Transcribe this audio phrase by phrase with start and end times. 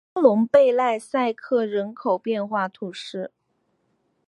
[0.15, 3.29] 科隆贝莱塞克人口变化图示